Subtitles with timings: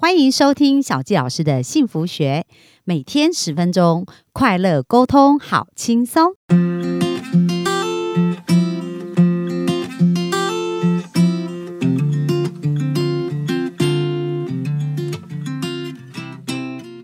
[0.00, 2.46] 欢迎收听小纪老师的幸福学，
[2.84, 6.36] 每天十分钟，快乐沟通，好轻松。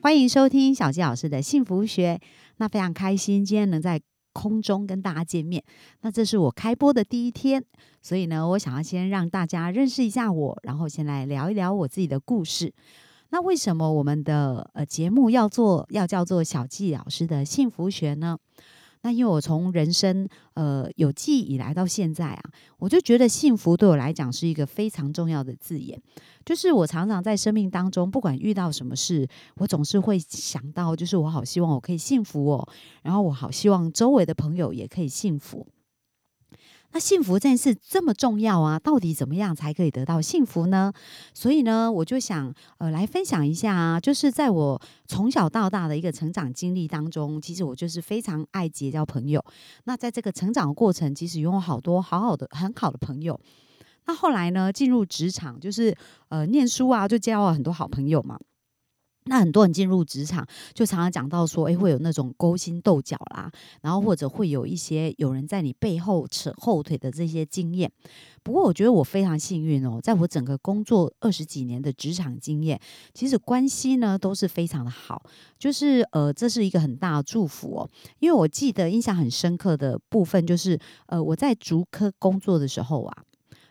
[0.01, 2.21] 欢迎收听小纪老师的幸福学。
[2.59, 4.01] 那非常开心，今天能在
[4.35, 5.65] 空中跟大家见面。
[6.03, 7.65] 那这是我开播的第一天，
[8.03, 12.75] 所以呢，我想要先让大家认识一下我，然后先来聊一聊我自己的故事。
[13.31, 18.39] 那为什么我们的呃节目要做要叫做小纪老师的幸福学呢？
[19.05, 22.43] 那因为我从人生呃有记忆以来到现在啊，
[22.79, 26.01] 我就觉得幸福对我来讲是一个非常重要的字眼。
[26.43, 32.69] 就是我常常在生命当中，不管遇到什么事，我总是会想到，就是我好希望我可以幸福哦，
[33.03, 35.67] 然后我好希望周围的朋友也可以幸福。
[36.95, 40.93] 那幸福这件事这么重要啊，到底怎么样才可以得到幸福呢？
[41.35, 49.45] 所以呢，我就想呃来分享一下啊，就是在我从小到大的一个成长经历当中，其实我就是非常爱结交朋友。
[49.87, 53.39] 那在这个成长过程，其实拥有好多好好的很好的朋友。
[54.07, 55.93] 那后来呢，进入职场，就是
[56.29, 58.39] 呃念书啊，就交了很多好朋友嘛。
[59.27, 63.51] 那很多人进入职场，就常常讲到说，诶，会有那种勾心斗角啦，
[63.81, 67.91] 然后或者会有一些有人在你背后扯后腿的这些经验。
[68.43, 72.79] 不过，我觉得我非常幸运哦，在我整个工作二十几年的职场经验，
[73.15, 75.23] 其实关系呢都是非常的好，
[75.59, 77.91] 就是呃，这是一个很大的祝福哦。
[78.19, 83.25] 因为我记得印象很深刻的部分，就是呃，我在竹科工作的时候啊。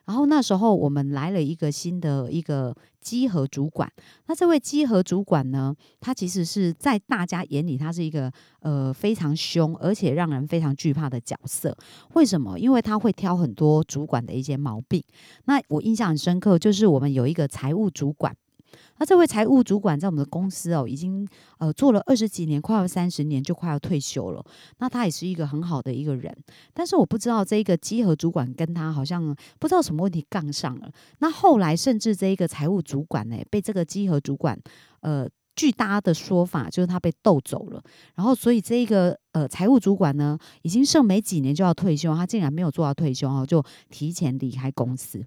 [0.05, 3.91] 然后那时候我们来了一个新的一个稽核主管，
[4.27, 11.75] 那这位稽核主管呢，他其实是在大家眼里他是一个呃非常凶而且让人非常惧怕的角色。
[12.13, 12.59] 为什么？
[12.59, 15.03] 因为他会挑很多主管的一些毛病。
[15.45, 18.35] 那我印象很深刻，就是我们有一个财务主管。
[18.97, 21.27] 那这位财务主管在我们的公司哦，已经
[21.57, 24.45] 呃做了二十几年，快要三十年，就快要退休了。
[24.77, 26.35] 那他也是一个很好的一个人，
[26.73, 30.91] 但是我不知道这一个稽核主管跟他好像不知道什么问题杠上了。
[31.19, 34.57] 那后来甚至这一个财务主管呢，被这个稽核主管
[35.01, 37.83] 呃，据大的说法就是他被斗走了。
[38.15, 45.25] 然后所以这一个呃财务主管呢，已经剩没几年就要退休，他竟然没有做到退休哦，就提前离开公司。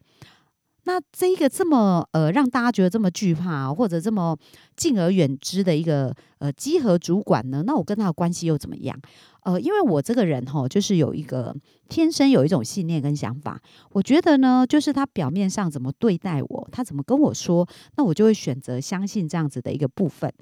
[0.87, 4.39] 那这一个这么呃让大家觉得这么惧怕，或者这么
[4.77, 7.65] 敬而远之的一个呃稽核主管呢？
[7.67, 8.97] 那我跟他的关系又怎么样？
[9.43, 11.55] 呃，因为我这个人哈，就是有一个
[11.89, 13.61] 天生有一种信念跟想法，
[13.91, 20.33] 我觉得呢，就是他表面上怎么对待我，他怎么跟我说，那我就会选择相信这样子的一个部分，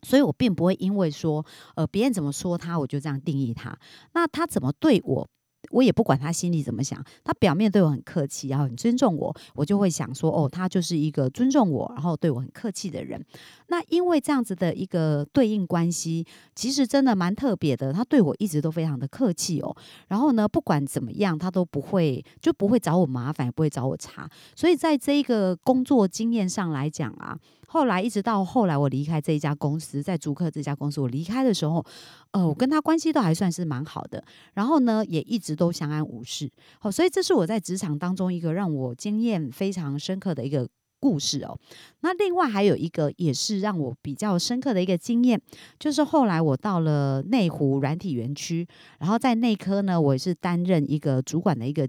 [0.00, 3.78] 所以我并不会因为说呃别人怎么说他，我就这样定义他。
[4.14, 5.28] 那他怎么对我？
[5.70, 13.24] 我也不管他心里怎么想，他表面对我很客气，然后很尊重我，我就会想说，哦，他就是一个尊重我，然后对我很客气的人。
[13.68, 17.92] 那因为这样子的一个对应关系，其实真的蛮特别的。
[17.92, 19.76] 他对我一直都非常的客气哦，
[20.08, 24.28] 然后呢，不管怎么样，他都不会就不会找我麻烦，也不会找我茬。
[24.56, 27.38] 所以在这一个工作经验上来讲啊。
[27.70, 31.84] 后来一直到后来我离开这一家公司，在租客这家公司，我离开的时候，
[32.30, 34.24] 呃，我跟他关系都还算是蛮好的。
[34.54, 36.50] 然后呢，也一直都相安无事。
[36.80, 40.66] 好，所以这是我在职场当中一个让我经验非常深刻的一个
[40.98, 41.58] 故事哦。
[42.00, 45.38] 那另外还有一个也是让我比较深刻的一个经验，
[45.78, 48.66] 就是后来我到了内湖软体园区，
[48.98, 51.86] 然后在内科呢，我也是担任一个主管的一个。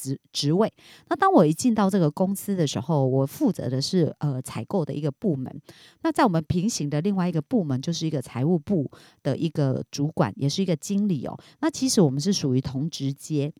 [0.00, 0.72] 职职位，
[1.08, 5.60] 那当我一进到这个公司的时候，我负责的是呃采购的一个部门。
[6.02, 8.90] 那在我们平行的另外一个部门，就是一个财务部
[9.22, 11.38] 的一个主管，也是一个经理哦。
[11.60, 13.52] 那其实我们是属于同职阶，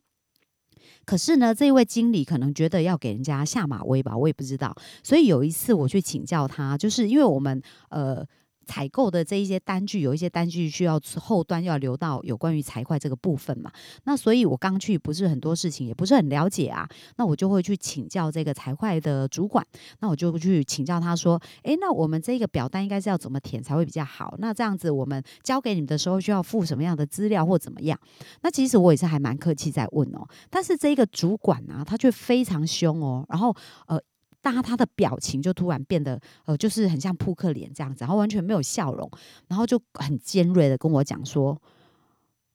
[1.05, 4.75] 可是呢，这一位经理可能觉得要给人家下马威吧，我也不知道。
[5.03, 8.25] 所以有一次我去请教他，就是因为我们呃。
[8.71, 13.69] 采购的这一些单据，有一些单据需要后端要留到有关于财会这个部分嘛？
[14.05, 16.87] 那所以我刚去不是很多事情，也不是很了解啊。
[17.17, 19.65] 那我就会去请教这个财会的主管，
[19.99, 24.35] 那我就去请教他说：，诶，那我们这个表单应该是要怎么填才会比较好？
[24.37, 27.99] 那这样子我们交给你们的时候需要附什么样的资料或怎么样？
[28.41, 33.53] 那其实我也是还蛮客气在问哦，但是这个主管呢，他却非常凶哦，然后
[33.87, 34.01] 呃。
[34.41, 39.09] 大家他的表情就突然变得，呃，就是很像扑克脸这样子，然后完全没有笑容，
[39.47, 41.61] 然后就很尖锐的跟我讲说：“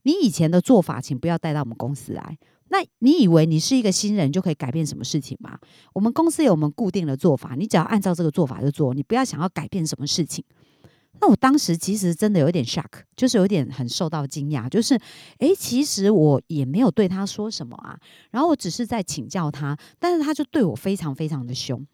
[0.02, 2.36] 你以前的做法，请不要带到我们公司来。
[2.68, 5.58] 那你以为你是一个新人就可以改变什么事情吗？
[5.92, 10.44] 我们公司有我们固定的做法，你只要按照这个做法去做，你不要想要改变什么事情。”
[11.20, 14.98] 那我当时其实真的有点 shock，就是有点很受到惊讶，就是
[15.38, 17.98] 诶，其实我也没有对他说什么啊，
[18.30, 21.84] 然后我只是在请教他，但是他就对我非常非常的凶。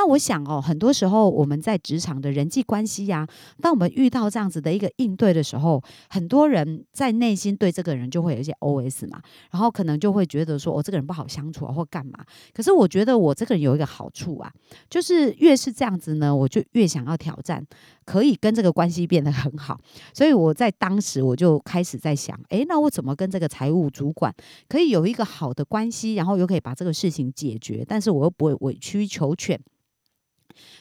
[0.00, 3.28] 那我想哦，很多时候我们在职场的人际关系呀，
[3.60, 9.20] 当我们遇到这样子的一个应对的时候，很多人在内心对这个人就会有一些 OS 嘛，
[9.50, 12.24] 然后可能就会觉得说，哦，这个人不好相处啊，或干嘛。
[12.54, 14.50] 可是我觉得我这个人有一个好处啊，
[14.88, 17.62] 就是越是这样子呢，我就越想要挑战，
[18.06, 19.78] 可以跟这个关系变得很好。
[20.14, 24.34] 所以我在当时我就开始在想，诶，那我怎么跟这个财务主管
[24.66, 29.60] 可以有一个好的关系，然后又可以把这个事情解决，但是我又不会委曲求全。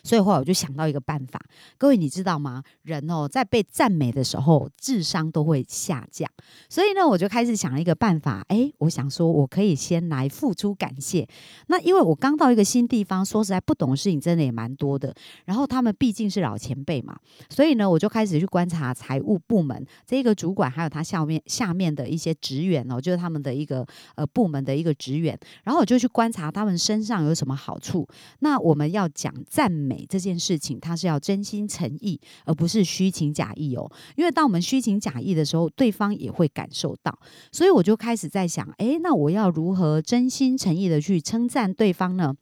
[0.03, 1.39] 所以后来我就想到一个办法，
[1.77, 2.63] 各位你知道吗？
[2.83, 6.29] 人哦，在被赞美的时候，智商都会下降。
[6.69, 8.45] 所以呢，我就开始想了一个办法。
[8.47, 11.27] 哎，我想说，我可以先来付出感谢。
[11.67, 15.13] 那因为我刚到一个新地方，说实在不懂事情真的也蛮多的。
[15.45, 17.17] 然后他们毕竟是老前辈嘛，
[17.49, 23.85] 所以呢，我就开始去观察财务部门这个主管，还有他下面下面的一些职员哦，就是他们的一个
[24.15, 25.37] 呃部门的一个职员。
[25.63, 28.07] 然后我就去观察他们身上有什么好处。
[28.39, 30.05] 那我们要讲赞美。
[30.07, 33.91] 这件事情，他是要真心诚意，而不是虚情假意哦。
[34.15, 37.19] 因为当我们虚情假意的时候，对方也会感受到。
[37.51, 42.33] 所以我就开始在想，哎，那我要如何真心诚意的去称赞对方呢？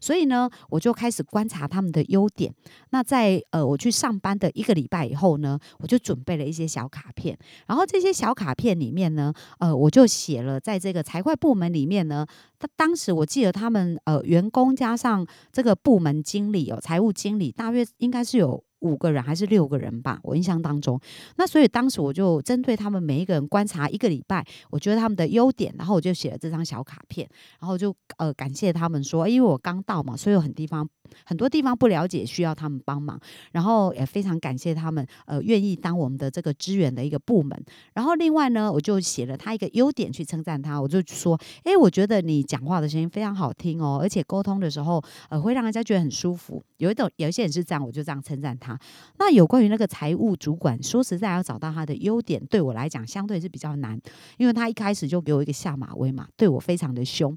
[0.00, 2.52] 所以呢，我就开始观察他们的优点。
[2.90, 7.36] 那在呃，我去上班的一个礼拜以后呢，我就准备了一些小卡片。
[7.66, 12.26] 然后这些小卡片里面呢，呃，我就写了在这个财会部门里面呢，
[12.58, 18.62] 他当时我记得他们呃，员工加上这个部门经理哦，财务经理大约应该是有。
[18.84, 21.00] 五个人还是六个人吧，我印象当中。
[21.36, 27.28] 那所以当时我就针对他们每一个人观察一个礼拜，我觉得他们的优点，然后我就写了这张小卡片，
[27.60, 30.88] 然后就呃感谢他们说，因为我刚到嘛，所以有很地方
[31.24, 33.18] 很多地方不了解，需要他们帮忙。
[33.52, 37.58] 然后也非常感谢他们呃愿意当我们的这个支援的一个部门。
[37.94, 46.62] 然后另外呢，我就写了他一个优点去称赞他，我就说，哎，我觉得你讲话的声音非常好听哦，而且沟通的时候呃会让人家觉得很舒服。
[46.76, 48.73] 有一种有一些人是这样，我就这样称赞他。
[49.18, 54.00] 那有关于那个财务主管，说实在要找到他的优点，对我来讲相对是比较难，
[54.38, 57.36] 因为他一开始就给我一个下马威嘛，对我非常的凶。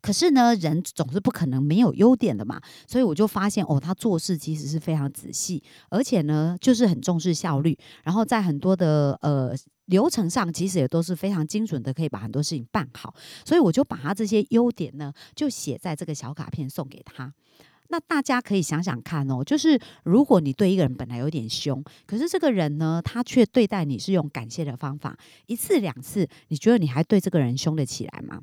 [0.00, 9.54] 可是呢，人总是不可能没有优点的嘛，所以我就发现哦，他做事其实是非常仔细，而且呢，就是很重视效率，然后在很多的呃
[9.86, 13.14] 流程上，其实也都是非常精准的，可以把很多事情办好。
[13.46, 17.32] 所以我就把他这些优点呢，就写在这个小卡片送给他。
[17.94, 28.40] 那大家可以想想看哦，就是如果你对一个人本来有点凶，可是这个人呢，他却对待你是用感谢的方法，一次两次，你觉得你还对这个人凶得起来吗？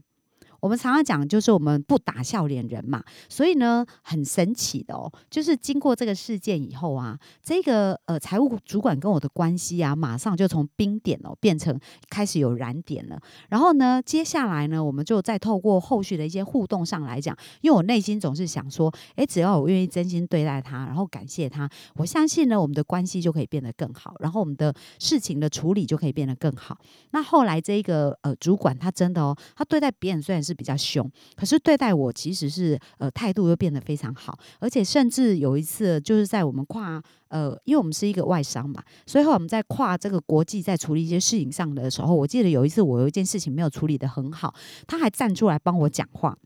[0.61, 11.77] 我们常常讲，就是我们不打笑脸人嘛，所以呢，很神奇的哦，就是经过这个事件以后啊，这个呃财务主管跟我的关系啊，马上就从冰点哦变成
[12.09, 13.19] 开始有燃点了。
[13.49, 26.77] 然后呢，接下来呢，我们就再透过后续的一些互动上来讲，因为我内心总是想说，诶，只要我愿意真心对待他，然后感谢他，我相信呢，我们的关系就可以变得更好，然后我们的事情的处理就可以变得更好。
[27.11, 44.53] 那后来这个呃主管他真的哦，他对待别人虽然是比较凶，可是对待我其实是呃态度又变得非常好，而且甚至有一次就是在我们跨呃，因为我们是一个外商嘛，所以我们在跨这个国际在处理一些事情上的时候，我记得有一次我有一件事情没有处理的很好，
[44.88, 46.38] 他还站出来帮我讲话。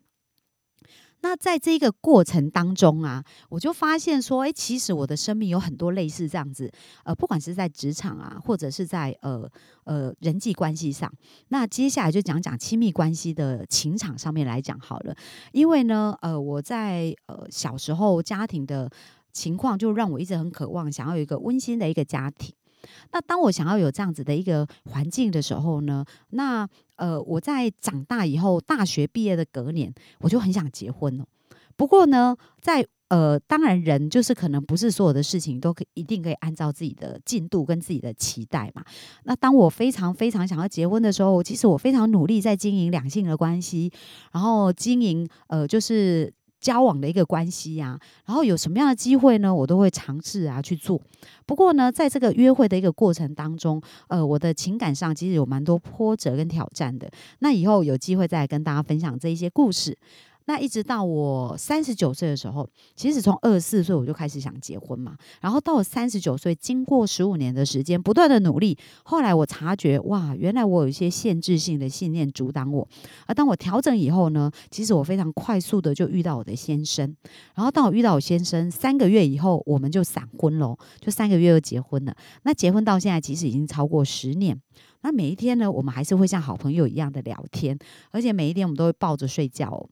[1.25, 6.72] 那在这个过程当中啊，我就发现说，哎，其实我的生命有很多类似这样子，
[7.03, 9.50] 呃，不管是在职场啊，或者是在呃
[9.86, 11.12] 呃人际关系上。
[11.48, 15.15] 那接下来就讲讲亲密关系的情场上面来讲好了，
[15.51, 18.88] 因为呢，呃，我在呃小时候家庭的
[19.34, 22.53] 情况，就让我一直很渴望想要有一个温馨的一个家庭。
[23.12, 31.25] 那当我想要有这样子的一个环境的时候呢，那呃，我在长大以后，大学毕业的隔年，我就很想结婚了。
[31.75, 38.84] 不过呢，在呃，当然人就是可能不是所有的事情都可一定可以按照自己的进度跟自己的期待嘛。
[39.24, 43.92] 那当我非常非常想要结婚的时候，其实我非常努力在经营两性的关系，
[44.32, 46.34] 然后经营呃，就是。
[46.65, 49.53] 交往的一个关系呀，然后有什么样的机会呢？
[49.53, 51.00] 我都会尝试啊去做。
[51.45, 57.07] 不过呢，在这个约会的一个过程当中，呃，我的情感上其实有蛮多波折跟挑战的。
[57.38, 59.95] 那以后有机会再跟大家分享这一些故事。
[60.48, 65.18] 那一直到我三十九岁的时候，其实从二十四岁我就开始想结婚嘛。
[65.42, 72.88] 然后到了三十九岁，经过十五年的时间，不断的努力，后来我察觉，哇，原来我有一些限制性的信念阻挡我。
[73.25, 77.16] 而当我调整以后呢，其实我非常快速的就遇到我的先生。
[77.56, 82.16] 然后当我遇到我先生，三个月以后我们就闪婚了，就三个月就结婚了。
[82.44, 84.62] 那结婚到现在，其实已经超过十年。
[85.02, 87.78] 那每一天呢，我们还是会像好朋友一样的聊天，
[88.12, 89.90] 而且每一天我们都会抱着睡觉。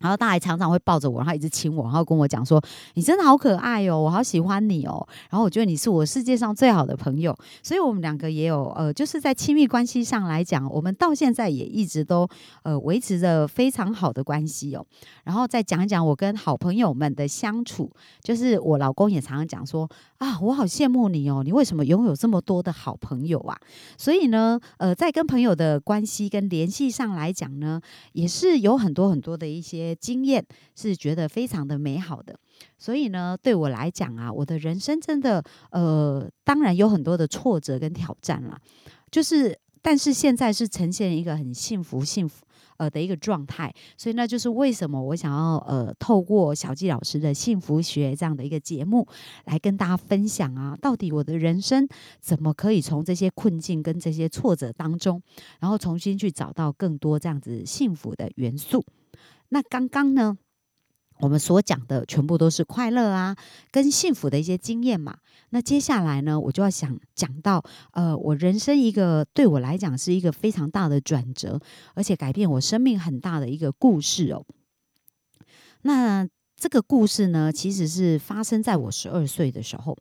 [0.00, 2.60] 然后他还常常会抱着我，然后一直亲我，然后跟我讲说
[2.94, 12.26] ：“你真的好可爱哦，我好喜欢你哦。”然后我觉得你是我世界上最好的朋友，所以我们两个也有呃，就是在亲密关系上来讲，我们到现在也一直都
[12.62, 14.84] 呃维持着非常好的关系哦。
[15.24, 17.90] 然后再讲一讲我跟好朋友们的相处，
[18.22, 19.88] 就是我老公也常常讲说
[20.20, 23.58] ：“啊，我好羡慕你哦，你为什么拥有这么多的好朋友啊？”
[23.96, 27.80] 所以呢，呃，在跟朋友的关系跟联系上来讲呢，
[28.12, 29.96] 也是有很多很多的一些。
[29.96, 30.44] 经验
[30.76, 32.38] 是觉得非常的美好的，
[32.76, 38.60] 所以呢，对我来讲啊，我的人生真的呃，当然有很多的挫折跟挑战啦。
[39.10, 42.44] 就是，但是现在是呈现一个很幸福、幸福
[42.76, 49.06] 呃的一个状态，所以那就是为什么我想要呃，透过小纪老师的幸福学这样的一个节目
[49.44, 51.86] 来跟大家分享啊，到底我的人生
[52.20, 55.22] 怎么可以从这些困境跟这些挫折当中，
[55.60, 58.84] 然后重新去找到更多这样子幸福的元素。
[59.50, 60.38] 那刚刚呢，
[61.20, 63.36] 我们所讲的全部都是快乐啊，
[63.70, 65.18] 跟幸福的一些经验嘛。
[65.50, 67.62] 那接下来呢，我就要想讲到，
[67.92, 71.60] 呃，我人生一个对我来讲是一个非常大的转折，
[71.94, 74.44] 而且改变我生命很大的一个故事哦。
[75.82, 79.96] 那这个故事呢，其实是发生在我十二岁的时候。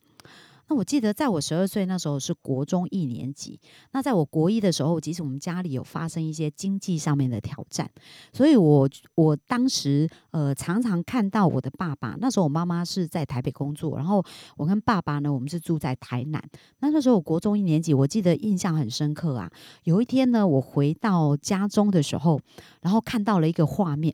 [0.69, 3.59] 那我记得，在我十二岁那时候是国中一年级。
[3.91, 7.89] 那在我国一的时候，即使我们家里有发生一些经济上面的挑战，
[8.31, 12.15] 所以我我当时呃常常看到我的爸爸。
[12.19, 14.23] 那时候我妈妈是在台北工作，然后
[14.57, 16.39] 我跟爸爸呢，我们是住在台南。
[16.79, 19.51] 那那时候我国中一年级，我记得印象很深刻啊。
[19.85, 22.39] 有一天呢，我回到家中的时候，
[22.81, 24.13] 然后看到了一个画面。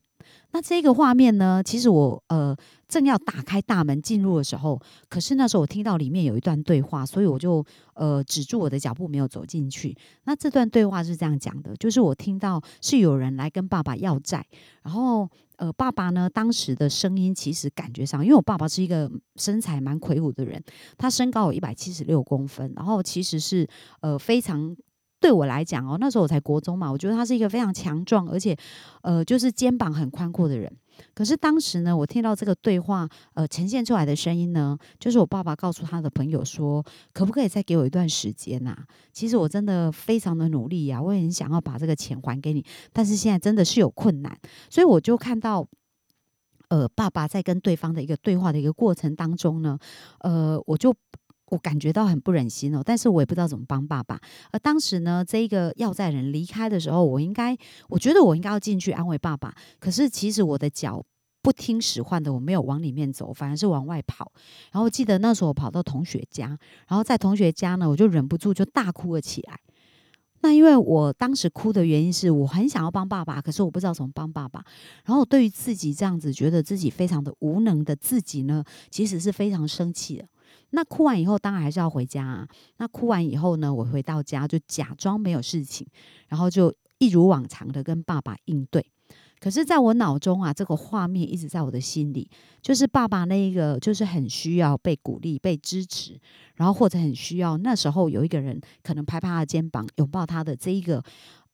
[0.56, 1.62] 那这个画面呢？
[1.62, 2.56] 其实我呃
[2.88, 7.62] 正要打开大门进入的时候，可是那时候我听到里面有一段对话，所以我就
[7.94, 9.94] 呃止住我的脚步，没有走进去。
[10.24, 14.46] 那这段对话是这样讲的，就是我听到是有人来跟爸爸要债，
[14.84, 20.64] 然后呃爸爸呢当时的声音其实感觉上，因为我爸爸是一个身材蛮魁梧的人，
[20.98, 23.68] 他身高有一百七十六公分，然后其实是
[24.00, 24.74] 呃非常。
[25.20, 28.56] 对我来讲哦，那时候我才国中嘛，我觉得他是一个非常强壮，而且，
[29.02, 30.72] 呃，就是肩膀很宽阔的人。
[31.14, 38.78] 可是当时呢，我听到这个对话，呃，呈现出来的声音呢，就是我爸爸告诉他的朋友说：“可不可以再给我一段时间呐？
[39.12, 44.38] 其实我真的非常的努力呀，我也很想要把这个钱还给你，但是现在真的是有困难。”
[44.70, 45.68] 所以我就看到，
[46.70, 49.80] 呃，爸爸在跟对方的一个对话的一个过程当中呢，
[50.20, 50.94] 呃，我就。
[51.48, 54.20] 我感觉到很不忍心哦，但是我也不知道怎么帮爸爸。
[54.52, 57.56] 而当时呢，这一个要债人离开的时候，我应该，
[57.90, 59.54] 我觉得我应该要进去安慰爸爸。
[59.80, 61.04] 可是其实我的脚
[61.44, 64.32] 不听使唤的，我没有往里面走，反而是往外跑。
[64.72, 69.60] 然后记得那时候我跑到同学家，然后在同学家呢，我就忍不住就大哭了起来。
[70.42, 74.64] 那因为我当时哭的原因是我很想要帮爸爸，可是我不知道怎么帮爸爸。
[75.04, 80.26] 然后对于自己这样子觉得自己非常的无能的自己呢，其实是非常生气的。
[80.76, 82.48] 那哭完以后，当然还是要回家啊。
[82.78, 85.88] 那哭完以后呢，我回到家就假装没有事情，
[86.28, 88.86] 然后就一如往常的跟爸爸应对。
[89.40, 92.28] 可是，在我脑中啊，这个画面一直在我的心里，
[92.62, 96.20] 就是爸爸那一个，就是很需要被鼓励、被支持，
[96.56, 101.04] 然后或者很需要那时候有一个人可能拍拍他的肩膀、拥抱他的这一个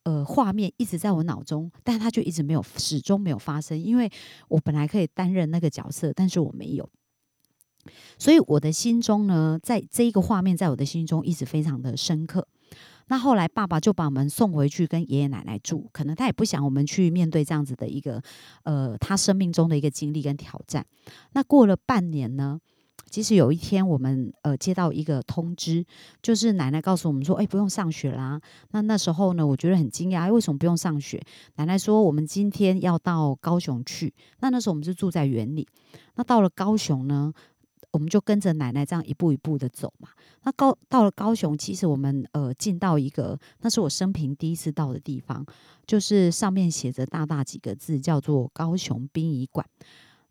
[0.03, 3.77] 呃画面，一直在我脑中，但他就一直没有，始终没有发生。
[3.77, 4.09] 因为
[4.47, 6.89] 我本来可以担任那个角色，但是我没有。
[8.17, 12.47] 所以我的心中呢，在这一个画面，在我的心中一直非常的深刻。
[13.07, 18.21] 那后来爸爸就把我们送回去跟爷爷奶奶住，可能他也不想我们去面对这样子的一个
[18.63, 20.85] 呃他生命中的一个经历跟挑战。
[21.33, 22.57] 那过了半年呢，
[23.09, 25.83] 其实有一天我们呃接到一个通知，
[26.21, 28.39] 就是奶奶告诉我们说，哎，不用上学啦。
[28.69, 31.21] 那那时候呢，我觉得很惊讶，为什么不用上学？
[31.55, 34.13] 奶奶说我们今天要到高雄去。
[34.39, 35.67] 那那时候我们是住在园里，
[36.15, 37.33] 那到了高雄呢？
[37.91, 40.09] 我们就跟着奶奶这样一步一步的走嘛。
[40.43, 45.45] 那高到了高雄，其实我们呃进到一个，那是我生平第一次到的地方，
[45.85, 49.65] 就是上面写着大大几个字，叫做高雄殡仪馆。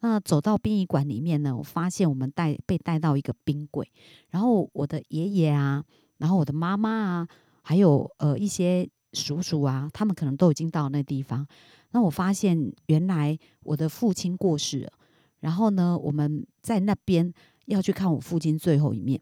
[0.00, 3.90] 那走到殡仪馆里面呢，我发现我们带被带到一个冰柜，
[4.30, 5.84] 然后我的爷爷啊，
[6.18, 7.28] 然后我的妈妈啊，
[7.62, 11.46] 还有呃一些叔叔啊，他们可能都已经到那地方。
[11.90, 14.92] 那我发现原来我的父亲过世了。
[15.40, 17.32] 然后呢，我们在那边
[17.66, 19.20] 要去看我父亲最后一面。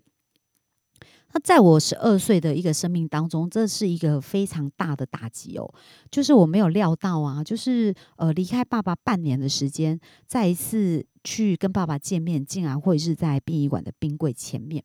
[1.34, 5.74] 那在我十二岁的一个生命当中，这是一个非常大的打击哦。
[6.10, 14.82] 就是我没有料到啊，就是呃离开爸爸半年的时间，再一次去跟爸爸见面，竟然会是在殡仪馆的冰柜前面。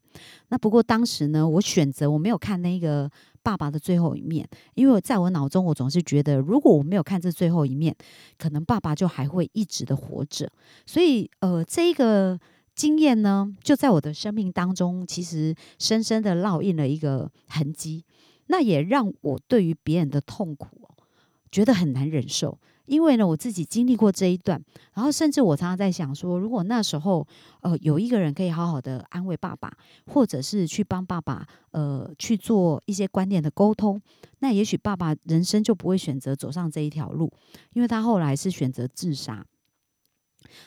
[0.49, 3.09] 那不过当时呢，我选择我没有看那个
[3.43, 7.95] 爸爸的最后一面，因为在我脑中，我总是觉得，如果我没有看这最后一面，
[8.37, 10.49] 可能爸爸就还会一直的活着。
[10.85, 12.39] 所以，呃，这一个
[12.73, 18.05] 经验呢，就在我的生命当中，其实深深的烙印了一个痕迹。
[18.47, 20.67] 那也让我对于别人的痛苦，
[21.51, 22.57] 觉得很难忍受。
[22.85, 24.61] 因为呢，我自己经历过这一段，
[24.93, 27.25] 然后甚至我常常在想说，如果那时候
[27.61, 29.71] 呃有一个人可以好好的安慰爸爸，
[30.07, 34.01] 或者是去帮爸爸呃去做一些观念的沟通，
[34.39, 37.31] 那也许爸爸人生就不会选择走上这一条路，
[37.73, 39.45] 因为他后来是选择自杀。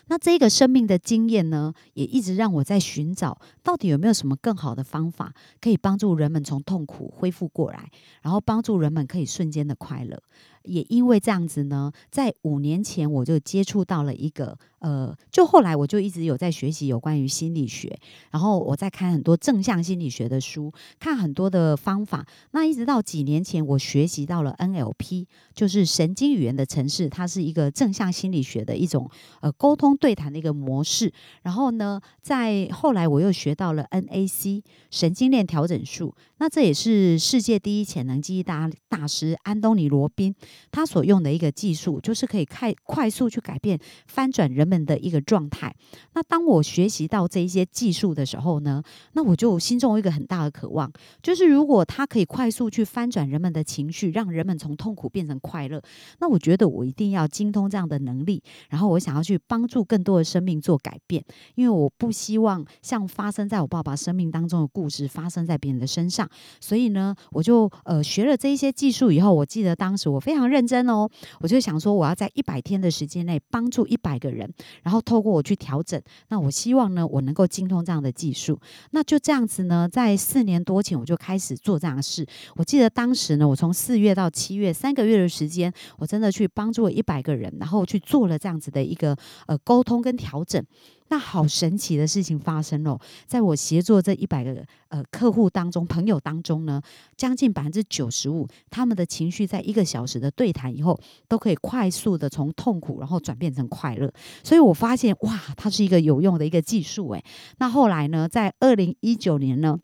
[0.07, 7.89] 那这个生命的经验呢，也一直让我在寻找，到底有没有什么更好的方法，可以帮助人们从痛苦恢复过来，
[8.23, 10.21] 然后帮助人们可以瞬间的快乐。
[10.67, 14.59] 也因为这样子呢，在五年前我就接触到了一个。
[14.81, 17.99] 呃，就后来我就一直有在学习有关于心理学，
[18.31, 20.71] 然后我在看很多正向心理学的书，
[21.01, 22.25] 看很多的方法。
[22.53, 31.13] 那一直到几年前，我学习到了 NLP，就是神经语言的城市，它是一个正向心理学的一种呃沟通对谈的一个模式。
[31.43, 40.33] 然后呢，在后来我又学到了 NAC 神经链调整术，那这也是世界第一潜能记忆大大师安东尼罗宾
[40.71, 44.77] 他所用的一个技术，就是可以快快速去改变翻转人们。
[44.87, 45.75] 的一个状态。
[46.13, 48.83] 那当我学习到这一些技术的时候呢，
[49.15, 55.83] 那我就心中有一个很大的渴望，就是如果他可以快速去翻转人们的情绪，让人们从痛苦变成快乐，
[56.21, 58.43] 那我觉得我一定要精通这样的能力。
[58.69, 66.29] 然后我想要去帮助更多的生命做改变，因为我不希望像发生在我爸爸生命当中的故事发生在别人的身上。
[66.61, 71.09] 所以呢，我就呃学了这一些技术以后，我记得当时我非常认真哦，
[71.41, 74.53] 我就想说我要在一百天的时间内帮助一百个人。
[74.83, 78.59] 然后透过我去调整，那我希望呢，我能够精通这样的技术。
[78.91, 82.27] 那就这样子呢，在四年多前我就开始做这样的事。
[82.57, 90.65] 我记得当时呢，我从四月到七月三个月的时间，我真的去帮助了一百个人，然后去做了这样子的一个呃沟通跟调整。
[91.09, 96.83] 那好神奇的事情发生了，在我协作这一百个呃客户当中、朋友当中呢，
[97.17, 104.13] 将近百分之九十五，他们的情绪在一个小时的对谈以后，都可以快速的从痛苦然后转变成快乐。
[104.43, 107.25] 所以我发现，哇，它是一个有用的一个技术诶。
[107.59, 109.79] 那后来呢，在二零一九年呢。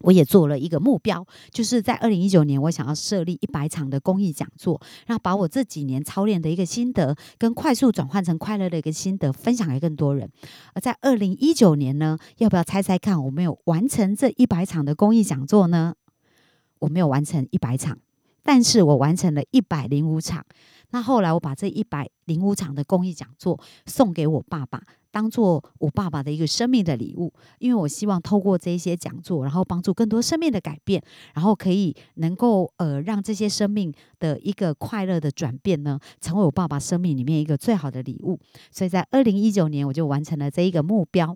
[0.00, 10.30] 我也做了一个目标，就是在二零一九年，我想要设立一百场的公益讲座，然后把我这几年操练的一个心得，跟快速转换成快乐的一个心得分享给更多人。
[10.74, 15.94] 而在二零一九年呢，要不要猜猜看，我没有完成这一百场的公益讲座呢？
[16.80, 17.98] 我没有完成一百场，
[18.42, 20.44] 但是我完成了一百零五场。
[20.90, 24.82] 那后来我把这一百零五场的公益讲座送给我爸爸。
[25.16, 31.02] 当做我爸爸的一个生命的礼物，因为我希望透过这些讲座，然后帮助更多生命的改变，
[31.32, 38.38] 然后可以能够呃让这些生命的一个快乐的转变呢，成为我爸爸生命里面一个最好的礼物。
[38.70, 41.34] 所以在二零一九年，我就完成了这一个目标。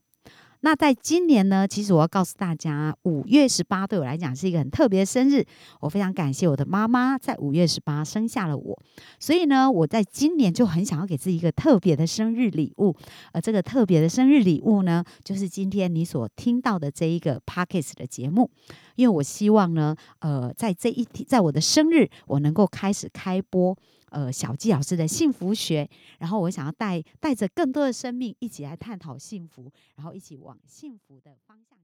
[0.62, 5.44] 那在今年呢，其实我要告诉大家，五月十八对我来讲是一个很特别的生日。
[5.80, 8.78] 我非常感谢我的妈妈在五月十八生下了我，
[9.18, 12.94] 所以呢，我在今年就很想要给自己一个特别的生日礼物。
[13.32, 18.50] 而这个特别的生日礼物呢，就是今天你所听到的这一个 Pockets 的节目。
[18.96, 23.74] 因为我希望呢，呃，在这一天，在我的生日，我能够开始开播。
[24.10, 31.78] 呃，小纪老师的幸福学，然后我想要带带着更多的生命一起来探讨幸福，然后一起往幸福的方向。